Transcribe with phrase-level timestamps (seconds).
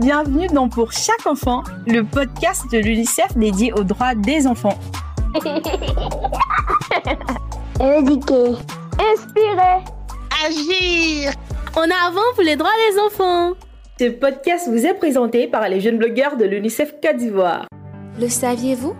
[0.00, 4.78] bienvenue dans Pour chaque enfant, le podcast de l'UNICEF dédié aux droits des enfants.
[7.78, 8.54] Éduquer.
[8.98, 9.84] Inspirer.
[10.46, 11.32] Agir.
[11.76, 13.52] En avant pour les droits des enfants.
[13.98, 17.66] Ce podcast vous est présenté par les jeunes blogueurs de l'UNICEF Côte d'Ivoire.
[18.18, 18.94] Le saviez-vous?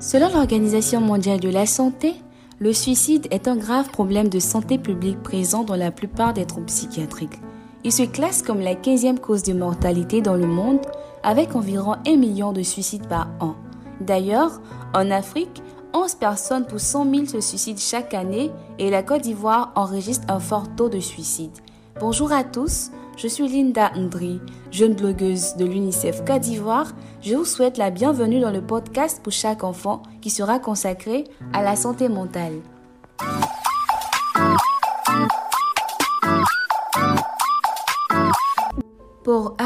[0.00, 2.14] Selon l'Organisation mondiale de la santé,
[2.58, 6.66] le suicide est un grave problème de santé publique présent dans la plupart des troubles
[6.66, 7.38] psychiatriques.
[7.82, 10.80] Il se classe comme la 15e cause de mortalité dans le monde,
[11.22, 13.54] avec environ 1 million de suicides par an.
[14.00, 14.60] D'ailleurs,
[14.94, 15.62] en Afrique,
[15.94, 20.40] 11 personnes pour 100 000 se suicident chaque année et la Côte d'Ivoire enregistre un
[20.40, 21.56] fort taux de suicide.
[22.00, 24.40] Bonjour à tous, je suis Linda Ndri,
[24.70, 26.92] jeune blogueuse de l'UNICEF Côte d'Ivoire.
[27.22, 31.24] Je vous souhaite la bienvenue dans le podcast pour chaque enfant qui sera consacré
[31.54, 32.60] à la santé mentale.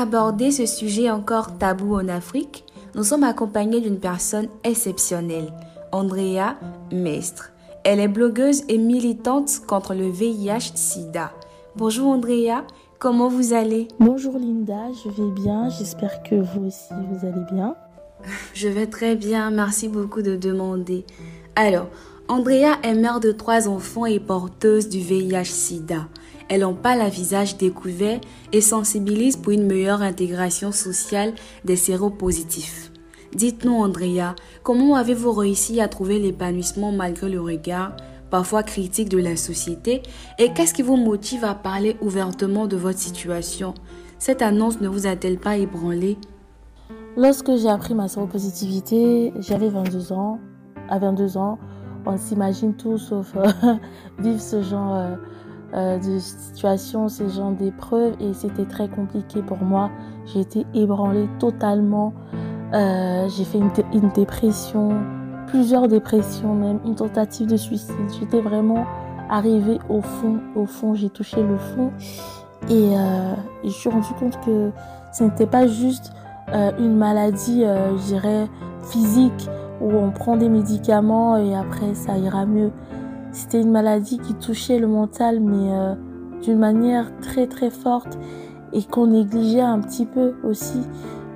[0.00, 2.64] Aborder ce sujet encore tabou en Afrique,
[2.96, 5.52] nous sommes accompagnés d'une personne exceptionnelle,
[5.92, 6.56] Andrea
[6.92, 7.52] Mestre.
[7.84, 11.30] Elle est blogueuse et militante contre le VIH-Sida.
[11.76, 12.64] Bonjour Andrea,
[12.98, 13.86] comment vous allez?
[14.00, 17.76] Bonjour Linda, je vais bien, j'espère que vous aussi vous allez bien.
[18.52, 21.04] Je vais très bien, merci beaucoup de demander.
[21.54, 21.86] Alors,
[22.26, 26.08] Andrea est mère de trois enfants et porteuse du VIH-Sida.
[26.48, 28.18] Elle en parle à visage découvert
[28.50, 31.34] et sensibilise pour une meilleure intégration sociale
[31.66, 32.90] des séropositifs.
[33.34, 37.94] Dites-nous, Andrea, comment avez-vous réussi à trouver l'épanouissement malgré le regard
[38.30, 40.02] parfois critique de la société?
[40.38, 43.74] Et qu'est-ce qui vous motive à parler ouvertement de votre situation?
[44.18, 46.16] Cette annonce ne vous a-t-elle pas ébranlé?
[47.18, 50.40] Lorsque j'ai appris ma séropositivité, j'avais 22 ans.
[50.88, 51.58] À 22 ans,
[52.06, 53.74] on s'imagine tout sauf euh,
[54.18, 55.16] vivre ce genre euh,
[55.74, 59.90] euh, de situation, ce genre d'épreuve et c'était très compliqué pour moi.
[60.26, 62.12] J'ai été ébranlée totalement.
[62.72, 64.90] j'ai fait une, dépression,
[65.46, 67.94] plusieurs dépressions même, une tentative de suicide.
[68.18, 68.86] J'étais vraiment
[69.28, 71.90] arrivée au fond, au fond, j'ai touché le fond
[72.70, 72.92] et
[73.64, 74.70] je suis rendu compte que
[75.12, 76.12] ce n'était pas juste
[76.52, 78.48] une maladie, je dirais,
[78.82, 79.48] physique
[79.80, 82.70] où on prend des médicaments et après ça ira mieux.
[83.32, 85.94] C'était une maladie qui touchait le mental, mais euh,
[86.42, 88.16] d'une manière très très forte
[88.72, 90.80] et qu'on négligeait un petit peu aussi.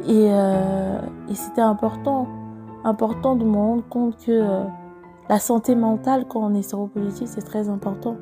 [0.07, 1.01] Et, euh,
[1.33, 2.29] c'était important,
[2.85, 4.65] important de me rendre compte que euh,
[5.29, 8.17] la santé mentale quand on est séropositif, c'est très important.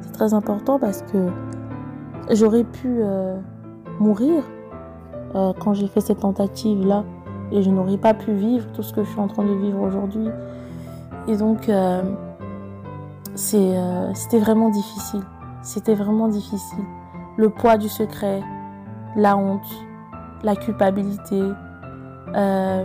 [0.00, 1.28] C'est très important parce que
[2.32, 3.00] j'aurais pu
[3.98, 4.42] mourir
[5.32, 7.04] quand j'ai fait cette tentative-là
[7.52, 9.80] et je n'aurais pas pu vivre tout ce que je suis en train de vivre
[9.80, 10.28] aujourd'hui.
[11.28, 12.02] Et donc, euh,
[13.34, 15.22] c'était vraiment difficile.
[15.62, 16.84] C'était vraiment difficile.
[17.36, 18.42] Le poids du secret,
[19.16, 19.66] la honte,
[20.42, 21.42] la culpabilité.
[22.34, 22.84] Euh,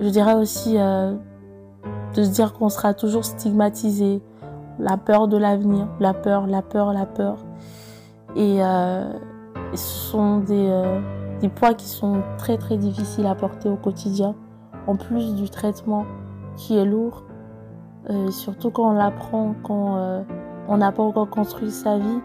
[0.00, 1.14] je dirais aussi euh,
[2.14, 4.22] de se dire qu'on sera toujours stigmatisé.
[4.78, 7.38] La peur de l'avenir, la peur, la peur, la peur.
[8.36, 8.60] Et
[9.74, 10.70] ce sont des,
[11.40, 14.34] des poids qui sont très très difficiles à porter au quotidien.
[14.86, 16.06] En plus du traitement
[16.56, 17.24] qui est lourd,
[18.10, 20.22] euh, surtout quand on l'apprend, quand euh,
[20.66, 22.20] on n'a pas encore construit sa vie,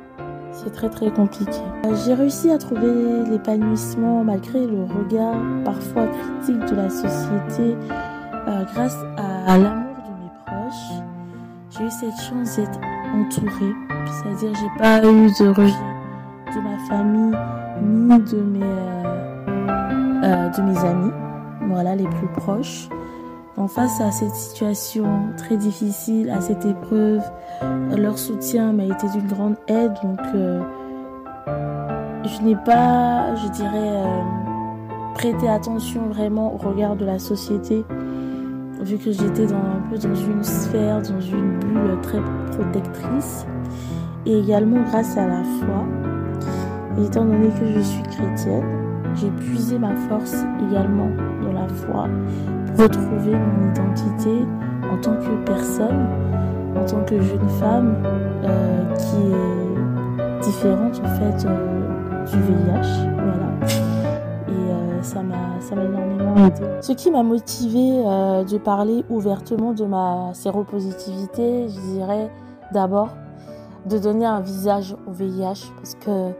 [0.52, 1.59] c'est très très compliqué.
[1.85, 5.35] Euh, j'ai réussi à trouver l'épanouissement malgré le regard
[5.66, 7.75] parfois critique de la société
[8.73, 11.03] grâce à, l'amour de mes proches.
[11.69, 12.79] J'ai eu cette chance d'être
[13.13, 13.73] entourée,
[14.06, 15.93] c'est-à-dire j'ai pas eu de rejet
[16.56, 17.38] de ma famille
[17.81, 18.59] ni de mes,
[20.22, 21.12] de mes amis,
[21.68, 22.88] voilà les plus proches.
[23.56, 25.06] En face à cette situation
[25.38, 27.22] très difficile, à cette épreuve,
[27.96, 29.94] leur soutien m'a été d'une grande aide.
[30.02, 30.62] Donc, euh,
[32.24, 34.22] je n'ai pas, je dirais, euh,
[35.14, 37.85] prêté attention vraiment au regard de la société,
[38.81, 42.20] vu que j'étais dans, un peu dans une sphère, dans une bulle très
[42.52, 43.46] protectrice.
[44.26, 46.03] Et également grâce à la foi.
[46.97, 48.63] Et étant donné que je suis chrétienne,
[49.16, 50.35] j'ai puisé ma force
[50.67, 51.09] également
[51.41, 52.07] dans la foi
[52.78, 54.45] retrouver mon identité
[54.91, 56.07] en tant que personne,
[56.75, 57.95] en tant que jeune femme
[58.43, 63.11] euh, qui est différente en fait euh, du VIH.
[63.16, 63.67] Voilà.
[64.47, 65.35] Et euh, ça m'a
[65.72, 66.63] énormément aidé.
[66.81, 72.29] Ce qui m'a motivé de parler ouvertement de ma séropositivité, je dirais
[72.72, 73.09] d'abord
[73.90, 76.31] de donner un visage au VIH parce que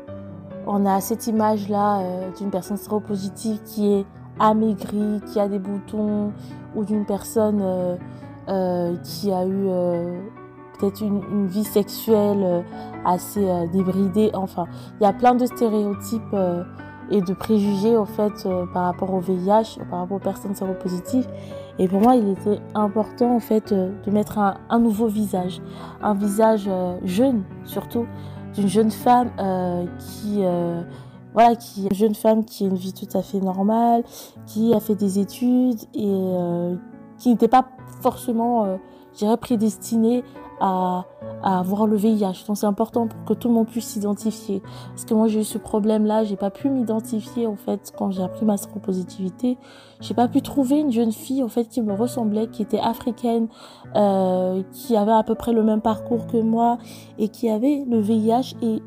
[0.68, 2.02] on a cette image là
[2.38, 4.06] d'une personne séropositive qui est
[4.40, 6.32] amaigri, qui a des boutons,
[6.76, 7.96] ou d'une personne euh,
[8.50, 10.20] euh, qui a eu euh,
[10.80, 12.64] peut-être une, vie sexuelle
[13.06, 14.32] assez débridée.
[14.34, 14.66] Enfin,
[15.00, 16.36] il y a plein de stéréotypes
[17.12, 21.28] et de préjugés en fait par rapport au VIH, par rapport aux personnes séropositives.
[21.80, 25.62] Et pour moi, il était important en fait de mettre un nouveau visage,
[26.02, 26.70] un visage
[27.04, 28.08] jeune surtout,
[28.56, 29.32] d'une jeune femme
[30.00, 30.44] qui
[31.34, 34.04] voilà, qui une jeune femme qui a une vie tout à fait normale,
[34.46, 36.76] qui a fait des études et euh,
[37.18, 37.68] qui n'était pas
[38.02, 38.78] forcément, euh,
[39.14, 40.24] je dirais, prédestinée
[40.64, 41.06] à,
[41.44, 42.46] avoir le VIH.
[42.48, 44.62] Donc c'est important pour que tout le monde puisse s'identifier.
[44.90, 48.24] Parce que moi j'ai eu ce problème-là, j'ai pas pu m'identifier en fait quand j'ai
[48.24, 49.58] appris ma séropositivité.
[50.00, 53.50] J'ai pas pu trouver une jeune fille en fait qui me ressemblait, qui était africaine,
[53.96, 56.78] euh, qui avait à peu près le même parcours que moi
[57.18, 58.82] et qui avait le VIH et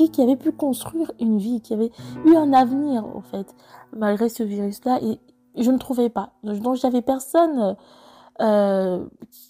[0.00, 1.90] et qui avait pu construire une vie, qui avait
[2.24, 3.52] eu un avenir, en fait,
[3.96, 5.00] malgré ce virus-là.
[5.02, 5.18] Et
[5.60, 6.30] je ne trouvais pas.
[6.44, 7.74] Donc, j'avais personne
[8.40, 9.04] euh,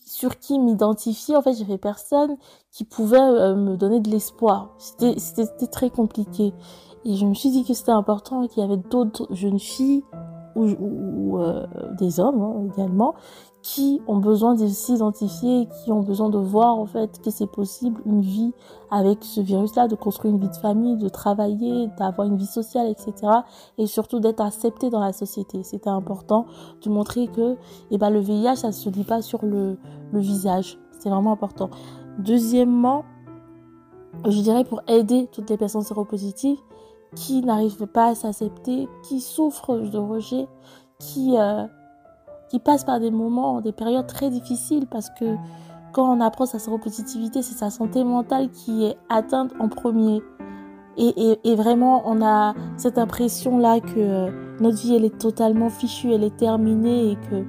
[0.04, 1.36] sur qui m'identifier.
[1.36, 2.36] En fait, j'avais personne
[2.70, 4.74] qui pouvait euh, me donner de l'espoir.
[4.78, 6.52] C'était très compliqué.
[7.04, 10.04] Et je me suis dit que c'était important qu'il y avait d'autres jeunes filles
[10.56, 11.66] ou, ou euh,
[11.98, 13.14] des hommes hein, également
[13.74, 18.00] qui ont besoin de s'identifier, qui ont besoin de voir en fait que c'est possible
[18.06, 18.54] une vie
[18.90, 22.88] avec ce virus-là, de construire une vie de famille, de travailler, d'avoir une vie sociale,
[22.88, 23.30] etc.
[23.76, 25.62] Et surtout d'être accepté dans la société.
[25.64, 26.46] C'était important
[26.82, 27.58] de montrer que
[27.90, 29.76] eh ben, le VIH, ça se lit pas sur le,
[30.12, 30.78] le visage.
[30.98, 31.68] C'est vraiment important.
[32.20, 33.04] Deuxièmement,
[34.24, 36.58] je dirais pour aider toutes les personnes séropositives
[37.14, 40.48] qui n'arrivent pas à s'accepter, qui souffrent de rejet,
[40.98, 41.36] qui...
[41.36, 41.66] Euh,
[42.48, 45.36] qui passe par des moments, des périodes très difficiles parce que
[45.92, 50.22] quand on apprend sa séropositivité, c'est sa santé mentale qui est atteinte en premier.
[50.96, 54.30] Et, et, et vraiment, on a cette impression-là que euh,
[54.60, 57.44] notre vie, elle est totalement fichue, elle est terminée et que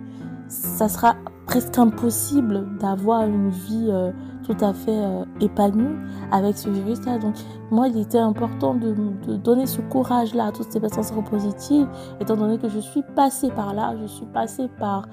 [0.48, 4.12] ça sera presque impossible d'avoir une vie euh,
[4.50, 5.96] tout à fait euh, épanouie
[6.32, 7.20] avec ce virus-là.
[7.20, 7.36] Donc,
[7.70, 8.96] moi, il était important de,
[9.38, 11.88] donner ce courage-là à toutes ces personnes séropositives,
[12.20, 15.08] étant donné que je suis passée par là, je suis passée par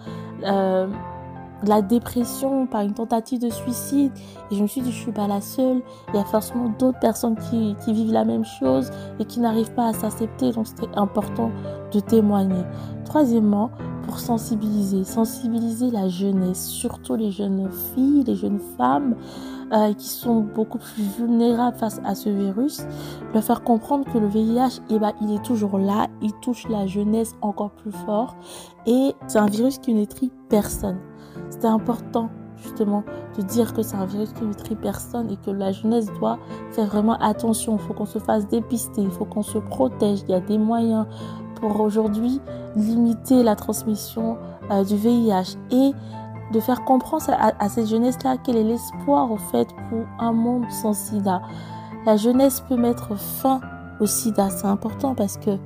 [0.44, 0.86] euh,
[1.64, 4.12] la dépression, par une tentative de suicide,
[4.50, 5.82] et je me suis dit, je suis pas la seule.
[6.14, 9.74] Il y a forcément d'autres personnes qui, qui vivent la même chose et qui n'arrivent
[9.74, 10.52] pas à s'accepter.
[10.52, 11.50] Donc, c'était important
[11.92, 12.62] de témoigner.
[13.04, 13.70] Troisièmement,
[14.06, 19.16] pour sensibiliser, sensibiliser la jeunesse, surtout les jeunes filles, les jeunes femmes
[19.72, 22.82] euh, qui sont beaucoup plus vulnérables face à ce virus,
[23.34, 26.86] leur faire comprendre que le VIH, eh ben, il est toujours là, il touche la
[26.86, 28.36] jeunesse encore plus fort
[28.86, 30.98] et c'est un virus qui ne détruit personne.
[31.50, 32.30] C'était important
[32.62, 33.04] justement
[33.36, 36.38] de dire que c'est un virus qui ne détruit personne et que la jeunesse doit
[36.70, 37.76] faire vraiment attention.
[37.76, 40.20] Il faut qu'on se fasse dépister, il faut qu'on se protège.
[40.28, 41.06] Il y a des moyens
[41.60, 42.40] pour aujourd'hui
[42.76, 44.38] limiter la transmission
[44.70, 45.92] euh, du VIH et
[46.52, 47.24] de faire comprendre
[47.58, 51.42] à, cette jeunesse-là quel est l'espoir au fait pour un monde sans sida.
[52.04, 53.60] La jeunesse peut mettre fin
[54.00, 55.58] au sida, c'est important parce que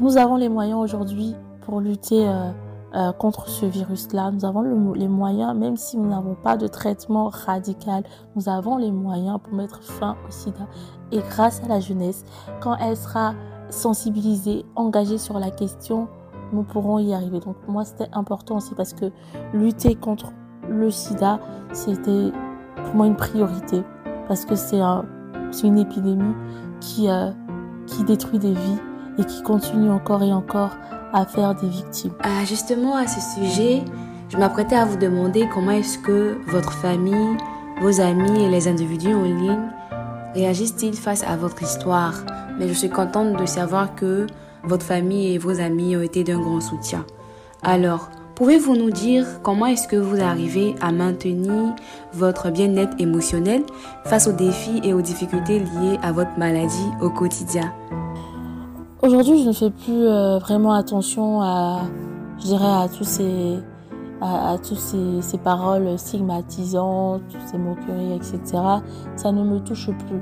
[0.00, 2.50] nous avons les moyens aujourd'hui pour lutter euh,
[2.94, 4.30] euh, contre ce virus-là.
[4.30, 4.62] Nous avons
[4.94, 8.04] les moyens, même si nous n'avons pas de traitement radical,
[8.34, 10.66] nous avons les moyens pour mettre fin au sida.
[11.12, 12.24] Et grâce à la jeunesse,
[12.60, 13.34] quand elle sera
[13.70, 16.08] sensibilisés, engagés sur la question,
[16.52, 17.40] nous pourrons y arriver.
[17.40, 19.06] Donc moi, c'était important aussi parce que
[19.52, 20.32] lutter contre
[20.68, 21.40] le sida,
[21.72, 22.32] c'était
[22.84, 23.82] pour moi une priorité
[24.28, 25.04] parce que c'est un,
[25.62, 26.34] une épidémie
[26.80, 27.30] qui, euh,
[27.86, 28.78] qui détruit des vies
[29.18, 30.76] et qui continue encore et encore
[31.12, 32.12] à faire des victimes.
[32.22, 33.82] Ah, justement, à ce sujet,
[34.28, 37.36] je m'apprêtais à vous demander comment est-ce que votre famille,
[37.80, 39.70] vos amis et les individus en ligne
[40.34, 42.14] réagissent-ils face à votre histoire?
[42.58, 44.26] Mais je suis contente de savoir que
[44.64, 47.04] votre famille et vos amis ont été d'un grand soutien.
[47.62, 51.74] Alors, pouvez-vous nous dire comment est-ce que vous arrivez à maintenir
[52.12, 53.62] votre bien-être émotionnel
[54.04, 57.72] face aux défis et aux difficultés liées à votre maladie au quotidien?
[59.02, 61.82] Aujourd'hui, je ne fais plus euh, vraiment attention à,
[62.38, 63.58] je dirais, à tous ces,
[64.20, 68.40] à, tous ces, ces, paroles stigmatisantes, toutes ces moqueries, etc.
[69.16, 70.20] Ça ne me touche plus.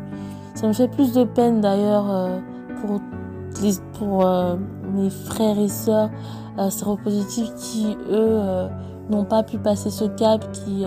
[0.55, 2.39] Ça me fait plus de peine d'ailleurs euh,
[2.81, 3.01] pour,
[3.99, 4.55] pour euh,
[4.93, 6.11] mes frères et sœurs
[6.59, 8.69] euh, séropositifs qui, eux,
[9.11, 10.85] n'ont pas pu passer ce cap, qui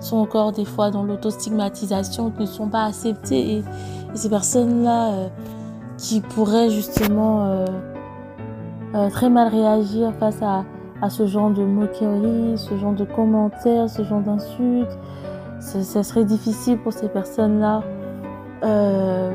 [0.00, 3.56] sont encore des fois dans l'autostigmatisation, qui ne sont pas acceptés.
[3.56, 3.64] Et,
[4.14, 5.28] ces personnes-là
[5.98, 7.64] qui pourraient justement
[9.10, 10.64] très mal réagir face à,
[11.02, 14.98] à ce genre de moqueries, ce genre de commentaires, ce genre d'insultes.
[15.60, 17.82] Ça serait difficile pour ces personnes-là
[18.62, 19.34] euh,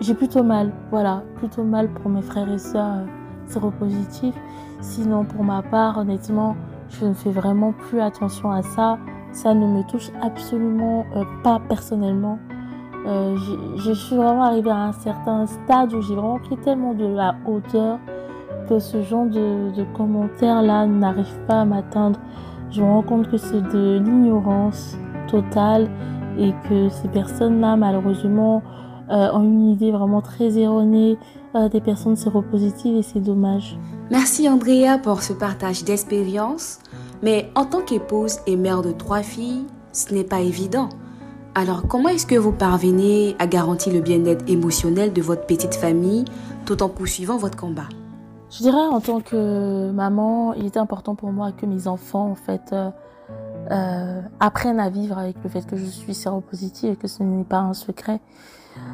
[0.00, 3.06] j'ai plutôt mal, voilà, plutôt mal pour mes frères et sœurs euh,
[3.46, 4.34] séropositifs.
[4.80, 6.56] Sinon, pour ma part, honnêtement,
[6.88, 8.98] je ne fais vraiment plus attention à ça.
[9.32, 12.38] Ça ne me touche absolument euh, pas personnellement.
[13.06, 13.36] Euh,
[13.76, 17.34] je suis vraiment arrivée à un certain stade où j'ai vraiment pris tellement de la
[17.46, 17.98] hauteur
[18.68, 22.18] que ce genre de, de commentaires-là n'arrive pas à m'atteindre.
[22.70, 24.96] Je me rends compte que c'est de l'ignorance
[25.28, 25.88] totale
[26.38, 28.62] et que ces personnes-là, malheureusement,
[29.10, 31.18] euh, ont une idée vraiment très erronée
[31.56, 33.76] euh, des personnes séropositives et c'est dommage.
[34.10, 36.78] Merci Andrea pour ce partage d'expérience.
[37.22, 40.88] Mais en tant qu'épouse et mère de trois filles, ce n'est pas évident.
[41.54, 46.24] Alors comment est-ce que vous parvenez à garantir le bien-être émotionnel de votre petite famille
[46.64, 47.88] tout en poursuivant votre combat?
[48.50, 52.34] Je dirais en tant que maman, il était important pour moi que mes enfants en
[52.36, 52.90] fait euh,
[53.70, 57.44] euh, apprennent à vivre avec le fait que je suis séropositive et que ce n'est
[57.44, 58.20] pas un secret.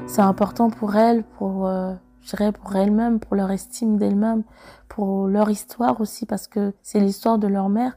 [0.06, 1.94] C'est important pour elles, pour euh,
[2.26, 4.42] je dirais pour elles-mêmes, pour leur estime d'elles-mêmes,
[4.88, 7.96] pour leur histoire aussi, parce que c'est l'histoire de leur mère.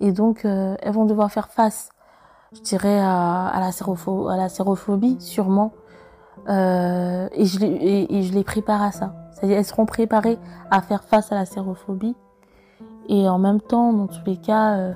[0.00, 1.90] Et donc, euh, elles vont devoir faire face,
[2.52, 5.72] je dirais, à, à, la, à la sérophobie, sûrement.
[6.48, 9.14] Euh, et, je les, et, et, je les prépare à ça.
[9.32, 10.38] C'est-à-dire, elles seront préparées
[10.70, 12.14] à faire face à la sérophobie.
[13.08, 14.92] Et en même temps, dans tous les cas, euh,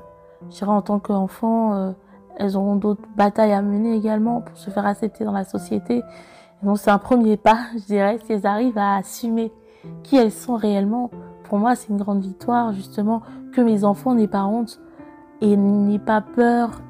[0.51, 1.93] je dirais, en tant qu'enfant, euh,
[2.37, 6.03] elles auront d'autres batailles à mener également pour se faire accepter dans la société.
[6.63, 9.53] Donc c'est un premier pas, je dirais, si elles arrivent à assumer
[10.03, 11.11] qui elles sont réellement.
[11.45, 14.81] Pour moi, c'est une grande victoire, justement, que mes enfants n'aient pas honte
[15.41, 16.83] et n'aient pas peur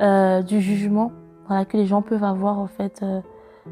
[0.00, 1.12] euh, du jugement
[1.48, 3.20] voilà, que les gens peuvent avoir, en fait, euh,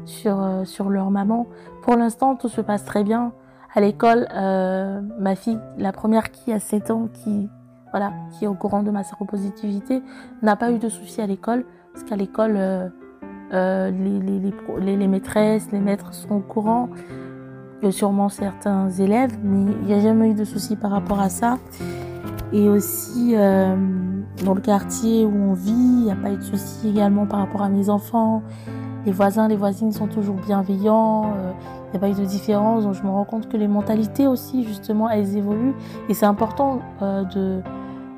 [0.05, 1.47] sur, euh, sur leur maman.
[1.81, 3.33] Pour l'instant, tout se passe très bien.
[3.73, 7.49] À l'école, euh, ma fille, la première qui a 7 ans, qui,
[7.95, 10.03] voilà, qui est au courant de ma séropositivité,
[10.41, 12.89] n'a pas eu de soucis à l'école, parce qu'à l'école, euh,
[13.53, 16.89] euh, les, les, les, les, maîtresses, les maîtres sont au courant,
[17.81, 21.29] a sûrement certains élèves, mais il n'y a jamais eu de soucis par rapport à
[21.29, 21.57] ça.
[22.51, 23.77] Et aussi, euh,
[24.43, 27.39] dans le quartier où on vit, il n'y a pas eu de soucis également par
[27.39, 28.43] rapport à mes enfants.
[29.05, 31.51] Les voisins, les voisines sont toujours bienveillants, euh,
[31.87, 34.27] il n'y a pas eu de différence, donc je me rends compte que les mentalités
[34.27, 35.75] aussi, justement, elles évoluent.
[36.09, 37.61] Et c'est important de,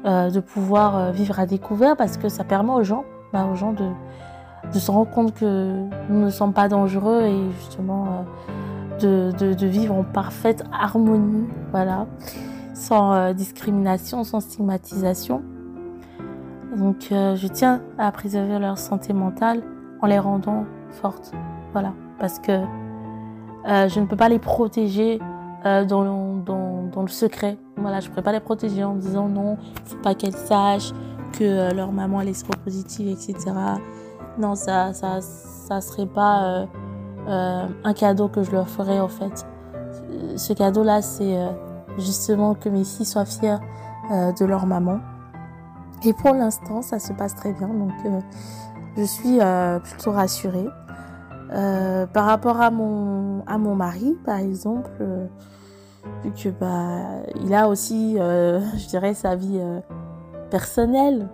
[0.07, 4.79] de pouvoir vivre à découvert parce que ça permet aux gens, bah, aux gens de
[4.79, 8.25] se rendre compte que nous ne sommes pas dangereux et justement
[9.03, 12.07] euh, de, vivre en parfaite harmonie, voilà,
[12.73, 15.43] sans euh, discrimination, sans stigmatisation.
[16.75, 19.61] Donc euh, je tiens à préserver leur santé mentale
[20.01, 21.31] en les rendant fortes,
[21.73, 22.59] voilà, parce que
[23.65, 25.19] je ne peux pas les protéger
[25.63, 27.57] dans, dans, le secret.
[27.77, 30.35] Voilà, je ne pourrais pas les protéger en disant non, il ne faut pas qu'elles
[30.35, 30.93] sachent
[31.37, 33.53] que leur maman elle est séropositive, etc
[34.37, 36.65] non, ça, ça, ça serait pas euh,
[37.27, 39.45] euh, un cadeau que je leur ferais en fait.
[40.35, 41.49] Ce cadeau-là, c'est euh,
[41.97, 43.61] justement que mes filles soient fières
[44.11, 44.99] euh, de leur maman.
[46.03, 48.19] Et pour l'instant, ça se passe très bien, donc euh,
[48.97, 49.39] je suis
[49.83, 50.67] plutôt rassurée.
[52.13, 55.29] par rapport à mon à mon mari, par exemple,
[56.23, 59.61] vu que bah il a aussi, je dirais, sa vie
[60.49, 61.27] personnelle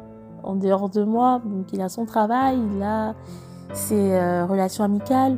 [0.44, 1.42] en dehors de moi.
[1.44, 3.16] Donc il a son travail, il a
[3.74, 5.38] ses euh, relations amicales.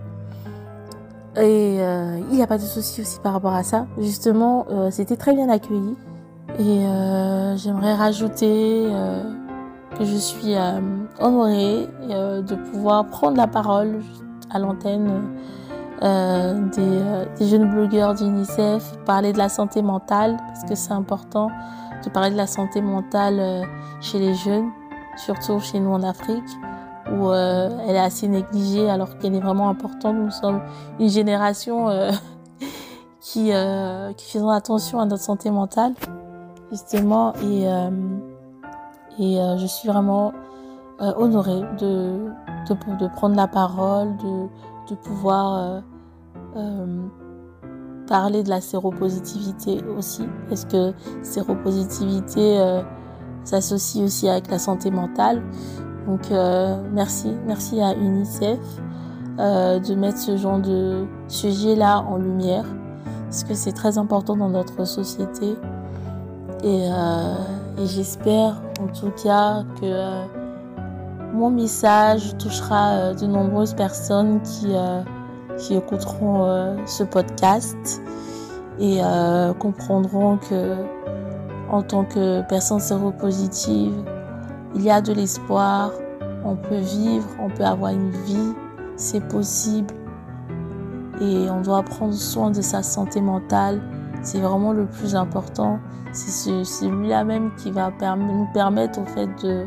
[1.38, 3.88] Et euh, il n'y a pas de souci aussi par rapport à ça.
[4.00, 5.96] Justement, euh, c'était très bien accueilli.
[6.60, 9.22] Et euh, j'aimerais rajouter euh,
[9.98, 10.56] que je suis
[11.20, 14.00] honorée de pouvoir prendre la parole
[14.50, 15.10] à l'antenne
[16.02, 17.02] des,
[17.38, 21.50] des, jeunes blogueurs d'UNICEF, parler de la santé mentale, parce que c'est important
[22.04, 23.66] de parler de la santé mentale
[24.02, 24.70] chez les jeunes
[25.16, 26.44] surtout chez nous en Afrique,
[27.12, 30.16] où euh, elle est assez négligée alors qu'elle est vraiment importante.
[30.16, 30.62] Nous sommes
[31.00, 32.12] une génération euh,
[33.20, 35.94] qui, euh, qui faisons attention à notre santé mentale,
[36.72, 37.90] justement, et, euh,
[39.20, 40.34] et euh, je suis vraiment
[41.00, 42.32] honorée de,
[42.70, 44.48] de, de, prendre la parole, de,
[44.90, 45.84] de pouvoir
[48.08, 52.82] parler de la séropositivité aussi, parce que séropositivité
[53.46, 55.42] s'associe aussi avec la santé mentale.
[56.08, 58.60] Donc euh, merci, merci à UNICEF
[59.40, 62.66] euh, de mettre ce genre de sujet-là en lumière,
[63.26, 65.56] parce que c'est très important dans notre société.
[66.64, 67.36] Et, euh,
[67.86, 70.26] j'espère en tout cas que euh,
[71.36, 75.02] mon message touchera euh, de nombreuses personnes qui, euh,
[75.58, 78.02] qui écouteront ce podcast
[78.80, 79.00] et
[79.58, 80.76] comprendront que
[81.70, 83.94] en tant que personne séropositive,
[84.76, 85.92] il y a de l'espoir,
[86.44, 88.54] on peut vivre, on peut avoir une vie,
[88.98, 89.94] c'est possible.
[91.22, 93.82] Et on doit prendre soin de sa santé mentale.
[94.22, 95.80] C'est vraiment le plus important.
[96.12, 99.66] C'est celui-là même qui va nous permettre au fait de,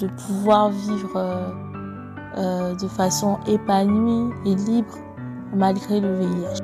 [0.00, 1.50] de pouvoir vivre euh,
[2.38, 4.98] euh, de façon épanouie et libre
[5.54, 6.60] malgré le VIH.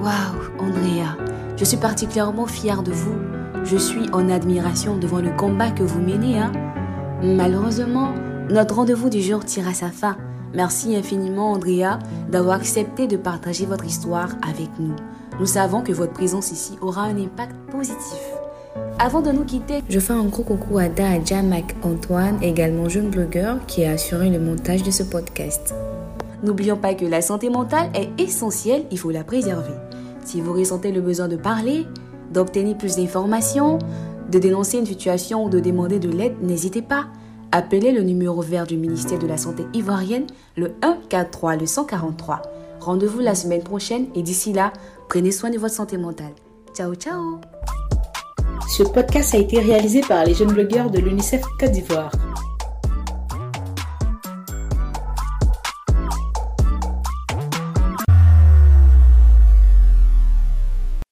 [0.00, 1.16] Waouh, Andrea,
[1.56, 3.16] je suis particulièrement fière de vous.
[3.64, 6.38] Je suis en admiration devant le combat que vous menez.
[6.38, 6.52] Hein.
[7.22, 8.12] Malheureusement,
[8.50, 10.16] notre rendez-vous du jour tire à sa fin.
[10.54, 11.98] Merci infiniment, Andrea,
[12.30, 14.94] d'avoir accepté de partager votre histoire avec nous.
[15.38, 18.35] Nous savons que votre présence ici aura un impact positif.
[18.98, 23.10] Avant de nous quitter, je fais un gros coucou à Da Jamak Antoine, également jeune
[23.10, 25.74] blogueur, qui a assuré le montage de ce podcast.
[26.42, 29.74] N'oublions pas que la santé mentale est essentielle, il faut la préserver.
[30.24, 31.86] Si vous ressentez le besoin de parler,
[32.32, 33.78] d'obtenir plus d'informations,
[34.32, 37.06] de dénoncer une situation ou de demander de l'aide, n'hésitez pas.
[37.52, 40.26] Appelez le numéro vert du ministère de la Santé ivoirienne,
[40.56, 42.42] le 143, le 143.
[42.80, 44.72] Rendez-vous la semaine prochaine et d'ici là,
[45.10, 46.32] prenez soin de votre santé mentale.
[46.74, 47.40] Ciao, ciao
[48.68, 52.10] Ce podcast a été réalisé par les jeunes blogueurs de l'UNICEF Côte d'Ivoire.